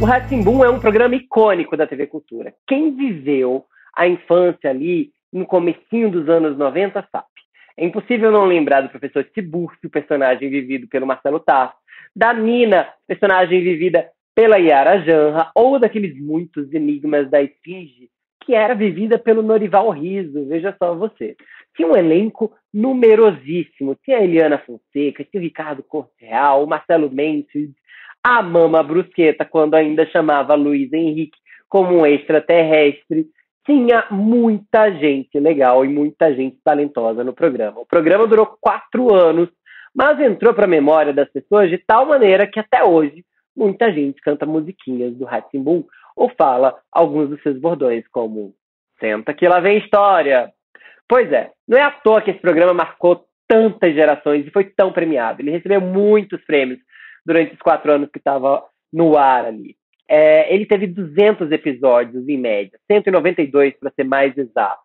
O 0.00 0.06
Ratimbum 0.06 0.64
é 0.64 0.70
um 0.70 0.80
programa 0.80 1.14
icônico 1.14 1.76
da 1.76 1.86
TV 1.86 2.06
Cultura. 2.06 2.54
Quem 2.66 2.96
viveu 2.96 3.66
a 3.94 4.08
infância 4.08 4.70
ali 4.70 5.10
no 5.30 5.44
comecinho 5.44 6.10
dos 6.10 6.26
anos 6.26 6.56
90 6.56 7.06
sabe. 7.12 7.26
É 7.76 7.84
impossível 7.84 8.30
não 8.32 8.46
lembrar 8.46 8.80
do 8.80 8.88
professor 8.88 9.22
Tiburcio, 9.24 9.90
personagem 9.90 10.48
vivido 10.48 10.88
pelo 10.88 11.06
Marcelo 11.06 11.38
Tasso, 11.38 11.74
da 12.16 12.32
Nina, 12.32 12.88
personagem 13.06 13.62
vivida 13.62 14.08
pela 14.34 14.56
Yara 14.56 15.02
Janra, 15.02 15.50
ou 15.54 15.78
daqueles 15.78 16.18
muitos 16.18 16.72
enigmas 16.72 17.28
da 17.28 17.42
Esfinge, 17.42 18.08
que 18.42 18.54
era 18.54 18.74
vivida 18.74 19.18
pelo 19.18 19.42
Norival 19.42 19.90
Riso, 19.90 20.48
veja 20.48 20.74
só 20.82 20.94
você. 20.94 21.36
Tinha 21.76 21.86
um 21.86 21.96
elenco 21.96 22.50
numerosíssimo, 22.72 23.94
tinha 24.02 24.16
a 24.16 24.24
Eliana 24.24 24.56
Fonseca, 24.56 25.24
tinha 25.24 25.40
o 25.40 25.44
Ricardo 25.44 25.82
Correal, 25.82 26.64
o 26.64 26.66
Marcelo 26.66 27.10
Mendes, 27.10 27.70
a 28.22 28.42
Mama 28.42 28.82
Brusqueta, 28.82 29.44
quando 29.44 29.74
ainda 29.74 30.06
chamava 30.06 30.54
Luiz 30.54 30.92
Henrique 30.92 31.38
como 31.68 31.98
um 31.98 32.06
extraterrestre. 32.06 33.26
Tinha 33.64 34.06
muita 34.10 34.90
gente 34.92 35.38
legal 35.38 35.84
e 35.84 35.88
muita 35.88 36.34
gente 36.34 36.58
talentosa 36.64 37.22
no 37.22 37.32
programa. 37.32 37.80
O 37.80 37.86
programa 37.86 38.26
durou 38.26 38.56
quatro 38.60 39.14
anos, 39.14 39.48
mas 39.94 40.18
entrou 40.20 40.52
para 40.54 40.64
a 40.64 40.68
memória 40.68 41.12
das 41.12 41.30
pessoas 41.30 41.70
de 41.70 41.78
tal 41.78 42.06
maneira 42.06 42.46
que 42.46 42.58
até 42.58 42.82
hoje 42.82 43.24
muita 43.56 43.92
gente 43.92 44.20
canta 44.20 44.46
musiquinhas 44.46 45.14
do 45.14 45.24
Ratimbum 45.24 45.84
ou 46.16 46.30
fala 46.36 46.76
alguns 46.90 47.28
dos 47.28 47.42
seus 47.42 47.58
bordões, 47.58 48.06
como 48.08 48.54
Senta 49.00 49.32
que 49.32 49.48
lá 49.48 49.58
vem 49.58 49.78
história. 49.78 50.52
Pois 51.08 51.32
é, 51.32 51.50
não 51.66 51.78
é 51.78 51.82
à 51.82 51.90
toa 51.90 52.20
que 52.20 52.30
esse 52.30 52.40
programa 52.40 52.74
marcou 52.74 53.24
tantas 53.48 53.94
gerações 53.94 54.46
e 54.46 54.50
foi 54.50 54.64
tão 54.64 54.92
premiado. 54.92 55.40
Ele 55.40 55.50
recebeu 55.50 55.80
muitos 55.80 56.44
prêmios, 56.44 56.78
durante 57.24 57.54
os 57.54 57.60
quatro 57.60 57.92
anos 57.92 58.10
que 58.10 58.18
estava 58.18 58.64
no 58.92 59.16
ar 59.16 59.46
ali. 59.46 59.76
É, 60.08 60.52
ele 60.52 60.66
teve 60.66 60.86
200 60.88 61.52
episódios 61.52 62.28
em 62.28 62.36
média, 62.36 62.78
192 62.90 63.74
para 63.78 63.92
ser 63.92 64.04
mais 64.04 64.36
exato. 64.36 64.82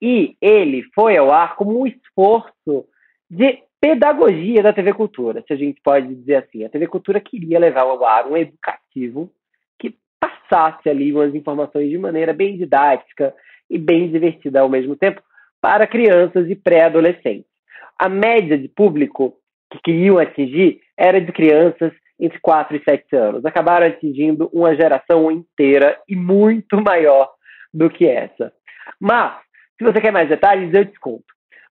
E 0.00 0.36
ele 0.40 0.82
foi 0.94 1.16
ao 1.16 1.30
ar 1.30 1.56
como 1.56 1.80
um 1.80 1.86
esforço 1.86 2.86
de 3.30 3.62
pedagogia 3.80 4.62
da 4.62 4.72
TV 4.72 4.94
Cultura, 4.94 5.44
se 5.46 5.52
a 5.52 5.56
gente 5.56 5.80
pode 5.82 6.14
dizer 6.14 6.36
assim. 6.36 6.64
A 6.64 6.68
TV 6.68 6.86
Cultura 6.86 7.20
queria 7.20 7.58
levar 7.58 7.82
ao 7.82 8.04
ar 8.04 8.26
um 8.26 8.36
educativo 8.36 9.30
que 9.78 9.96
passasse 10.18 10.88
ali 10.88 11.12
umas 11.12 11.34
informações 11.34 11.90
de 11.90 11.98
maneira 11.98 12.32
bem 12.32 12.56
didática 12.56 13.34
e 13.68 13.78
bem 13.78 14.10
divertida 14.10 14.60
ao 14.60 14.68
mesmo 14.68 14.96
tempo 14.96 15.22
para 15.60 15.86
crianças 15.86 16.48
e 16.48 16.54
pré-adolescentes. 16.54 17.50
A 17.98 18.08
média 18.08 18.56
de 18.56 18.68
público 18.68 19.34
que 19.70 19.80
queriam 19.82 20.18
atingir 20.18 20.80
era 21.02 21.20
de 21.20 21.32
crianças 21.32 21.92
entre 22.20 22.38
4 22.38 22.76
e 22.76 22.84
7 22.84 23.16
anos. 23.16 23.44
Acabaram 23.44 23.88
atingindo 23.88 24.48
uma 24.52 24.76
geração 24.76 25.32
inteira 25.32 25.98
e 26.08 26.14
muito 26.14 26.80
maior 26.80 27.28
do 27.74 27.90
que 27.90 28.06
essa. 28.06 28.52
Mas, 29.00 29.40
se 29.76 29.82
você 29.82 30.00
quer 30.00 30.12
mais 30.12 30.28
detalhes, 30.28 30.72
eu 30.72 30.84
desconto. 30.84 31.24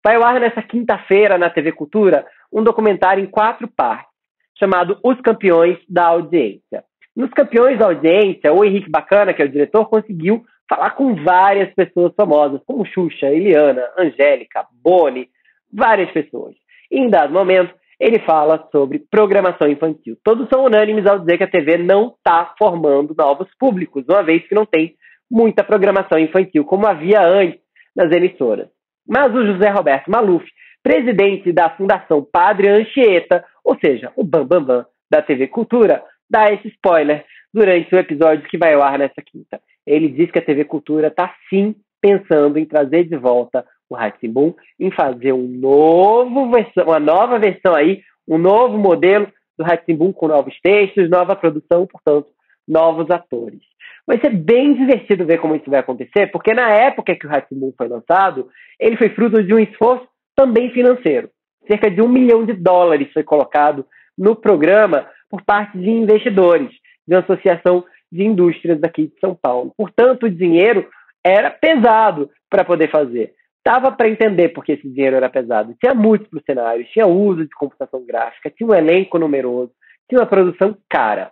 Vai 0.03 0.15
ao 0.15 0.23
ar 0.23 0.37
nessa 0.41 0.61
quinta-feira 0.61 1.37
na 1.37 1.49
TV 1.49 1.71
Cultura 1.71 2.25
um 2.51 2.61
documentário 2.61 3.23
em 3.23 3.27
quatro 3.27 3.69
partes, 3.69 4.11
chamado 4.59 4.99
Os 5.01 5.21
Campeões 5.21 5.77
da 5.87 6.07
Audiência. 6.07 6.83
Nos 7.15 7.29
Campeões 7.29 7.79
da 7.79 7.85
Audiência, 7.85 8.51
o 8.51 8.65
Henrique 8.65 8.89
Bacana, 8.89 9.33
que 9.33 9.41
é 9.41 9.45
o 9.45 9.51
diretor, 9.51 9.85
conseguiu 9.85 10.43
falar 10.67 10.91
com 10.91 11.15
várias 11.15 11.73
pessoas 11.73 12.13
famosas, 12.15 12.61
como 12.65 12.85
Xuxa, 12.85 13.27
Eliana, 13.27 13.83
Angélica, 13.97 14.65
Boni, 14.83 15.29
várias 15.71 16.11
pessoas. 16.11 16.55
E, 16.89 16.99
em 16.99 17.09
dado 17.09 17.31
momento, 17.31 17.73
ele 18.01 18.17
fala 18.25 18.67
sobre 18.71 19.05
programação 19.11 19.69
infantil. 19.69 20.17
Todos 20.23 20.49
são 20.49 20.65
unânimes 20.65 21.05
ao 21.05 21.19
dizer 21.19 21.37
que 21.37 21.43
a 21.43 21.49
TV 21.49 21.77
não 21.77 22.15
está 22.17 22.51
formando 22.57 23.13
novos 23.15 23.47
públicos, 23.59 24.03
uma 24.09 24.23
vez 24.23 24.45
que 24.47 24.55
não 24.55 24.65
tem 24.65 24.95
muita 25.29 25.63
programação 25.63 26.17
infantil, 26.17 26.65
como 26.65 26.87
havia 26.87 27.21
antes 27.21 27.61
nas 27.95 28.11
emissoras. 28.11 28.67
Mas 29.07 29.31
o 29.35 29.45
José 29.45 29.69
Roberto 29.69 30.09
Maluf, 30.09 30.43
presidente 30.81 31.53
da 31.53 31.69
Fundação 31.69 32.25
Padre 32.25 32.69
Anchieta, 32.69 33.45
ou 33.63 33.77
seja, 33.77 34.11
o 34.15 34.23
Bambambam 34.23 34.65
Bam 34.65 34.77
Bam 34.77 34.85
da 35.11 35.21
TV 35.21 35.47
Cultura, 35.47 36.03
dá 36.27 36.51
esse 36.51 36.69
spoiler 36.69 37.23
durante 37.53 37.93
o 37.93 37.99
episódio 37.99 38.49
que 38.49 38.57
vai 38.57 38.73
ao 38.73 38.81
ar 38.81 38.97
nessa 38.97 39.21
quinta. 39.21 39.61
Ele 39.85 40.07
diz 40.07 40.31
que 40.31 40.39
a 40.39 40.45
TV 40.45 40.65
Cultura 40.65 41.09
está 41.09 41.35
sim 41.51 41.75
pensando 42.01 42.57
em 42.57 42.65
trazer 42.65 43.03
de 43.03 43.15
volta 43.15 43.63
o 43.91 43.97
Ratimbun 43.97 44.53
em 44.79 44.91
fazer 44.91 45.33
um 45.33 45.47
novo 45.47 46.49
versão, 46.49 46.85
uma 46.85 46.99
nova 46.99 47.37
versão 47.37 47.75
aí, 47.75 48.01
um 48.27 48.37
novo 48.37 48.77
modelo 48.77 49.27
do 49.57 49.63
Ratimbun 49.63 50.13
com 50.13 50.27
novos 50.27 50.57
textos, 50.61 51.09
nova 51.09 51.35
produção, 51.35 51.85
portanto, 51.85 52.27
novos 52.67 53.09
atores. 53.11 53.59
Vai 54.07 54.19
ser 54.19 54.29
bem 54.29 54.73
divertido 54.73 55.25
ver 55.25 55.39
como 55.39 55.55
isso 55.55 55.69
vai 55.69 55.79
acontecer, 55.79 56.31
porque 56.31 56.53
na 56.53 56.69
época 56.69 57.15
que 57.15 57.27
o 57.27 57.29
Ratimbun 57.29 57.73
foi 57.77 57.87
lançado, 57.87 58.49
ele 58.79 58.97
foi 58.97 59.09
fruto 59.09 59.43
de 59.43 59.53
um 59.53 59.59
esforço 59.59 60.07
também 60.35 60.71
financeiro. 60.71 61.29
Cerca 61.67 61.91
de 61.91 62.01
um 62.01 62.07
milhão 62.07 62.45
de 62.45 62.53
dólares 62.53 63.11
foi 63.13 63.23
colocado 63.23 63.85
no 64.17 64.35
programa 64.35 65.07
por 65.29 65.43
parte 65.43 65.77
de 65.77 65.89
investidores, 65.89 66.71
de 67.07 67.15
uma 67.15 67.21
associação 67.21 67.83
de 68.11 68.23
indústrias 68.23 68.79
daqui 68.79 69.07
de 69.07 69.19
São 69.19 69.35
Paulo. 69.35 69.73
Portanto, 69.77 70.25
o 70.25 70.29
dinheiro 70.29 70.87
era 71.23 71.49
pesado 71.49 72.29
para 72.49 72.65
poder 72.65 72.89
fazer. 72.89 73.33
Dava 73.63 73.91
para 73.91 74.09
entender 74.09 74.49
porque 74.49 74.73
esse 74.73 74.89
dinheiro 74.89 75.15
era 75.15 75.29
pesado. 75.29 75.75
Tinha 75.79 75.93
múltiplos 75.93 76.43
cenários, 76.43 76.89
tinha 76.89 77.05
uso 77.05 77.43
de 77.43 77.51
computação 77.51 78.03
gráfica, 78.05 78.49
tinha 78.49 78.67
um 78.67 78.73
elenco 78.73 79.19
numeroso, 79.19 79.71
tinha 80.09 80.19
uma 80.19 80.27
produção 80.27 80.75
cara. 80.89 81.31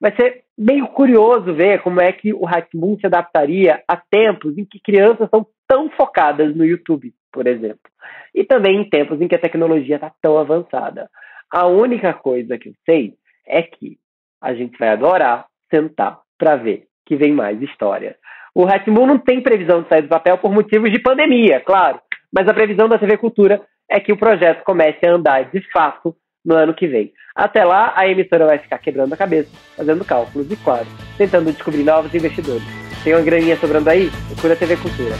Vai 0.00 0.14
ser 0.14 0.44
meio 0.56 0.86
curioso 0.88 1.54
ver 1.54 1.82
como 1.82 2.00
é 2.00 2.12
que 2.12 2.32
o 2.32 2.44
Hackmoon 2.44 2.98
se 2.98 3.06
adaptaria 3.06 3.82
a 3.86 3.96
tempos 3.96 4.56
em 4.58 4.64
que 4.64 4.80
crianças 4.80 5.28
são 5.30 5.46
tão 5.66 5.90
focadas 5.90 6.54
no 6.54 6.64
YouTube, 6.64 7.12
por 7.32 7.46
exemplo. 7.46 7.90
E 8.34 8.44
também 8.44 8.80
em 8.80 8.88
tempos 8.88 9.20
em 9.20 9.28
que 9.28 9.34
a 9.34 9.40
tecnologia 9.40 9.96
está 9.96 10.12
tão 10.20 10.38
avançada. 10.38 11.08
A 11.50 11.66
única 11.66 12.12
coisa 12.12 12.58
que 12.58 12.68
eu 12.68 12.74
sei 12.84 13.14
é 13.46 13.62
que 13.62 13.98
a 14.40 14.54
gente 14.54 14.78
vai 14.78 14.90
adorar 14.90 15.46
sentar 15.70 16.20
para 16.36 16.56
ver 16.56 16.86
que 17.06 17.16
vem 17.16 17.32
mais 17.32 17.60
história. 17.62 18.16
O 18.58 18.66
Hatmoon 18.66 19.06
não 19.06 19.18
tem 19.18 19.40
previsão 19.40 19.82
de 19.82 19.88
sair 19.88 20.02
do 20.02 20.08
papel 20.08 20.36
por 20.36 20.52
motivos 20.52 20.90
de 20.90 20.98
pandemia, 20.98 21.60
claro, 21.60 22.00
mas 22.34 22.48
a 22.48 22.52
previsão 22.52 22.88
da 22.88 22.98
TV 22.98 23.16
Cultura 23.16 23.62
é 23.88 24.00
que 24.00 24.12
o 24.12 24.16
projeto 24.16 24.64
comece 24.64 25.06
a 25.06 25.12
andar 25.12 25.48
de 25.48 25.60
fato 25.70 26.12
no 26.44 26.56
ano 26.56 26.74
que 26.74 26.88
vem. 26.88 27.12
Até 27.36 27.64
lá, 27.64 27.92
a 27.94 28.08
emissora 28.08 28.46
vai 28.46 28.58
ficar 28.58 28.78
quebrando 28.78 29.12
a 29.12 29.16
cabeça, 29.16 29.48
fazendo 29.76 30.04
cálculos 30.04 30.50
e, 30.50 30.56
claro, 30.56 30.88
tentando 31.16 31.52
descobrir 31.52 31.84
novos 31.84 32.12
investidores. 32.12 32.64
Tem 33.04 33.14
uma 33.14 33.22
graninha 33.22 33.56
sobrando 33.58 33.90
aí? 33.90 34.10
Procura 34.34 34.54
a 34.54 34.56
TV 34.56 34.76
Cultura. 34.76 35.14